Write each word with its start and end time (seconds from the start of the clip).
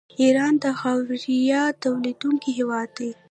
ایران 0.21 0.53
د 0.63 0.65
خاویار 0.79 1.71
تولیدونکی 1.83 2.49
هیواد 2.59 2.89
دی. 2.97 3.09